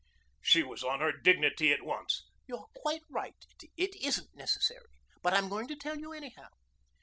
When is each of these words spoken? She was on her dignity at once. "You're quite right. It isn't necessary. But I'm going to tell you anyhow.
She 0.41 0.63
was 0.63 0.83
on 0.83 0.99
her 0.99 1.11
dignity 1.11 1.71
at 1.71 1.83
once. 1.83 2.23
"You're 2.47 2.65
quite 2.75 3.03
right. 3.07 3.35
It 3.77 3.95
isn't 3.97 4.33
necessary. 4.35 4.87
But 5.21 5.35
I'm 5.35 5.47
going 5.47 5.67
to 5.67 5.75
tell 5.75 5.99
you 5.99 6.11
anyhow. 6.11 6.47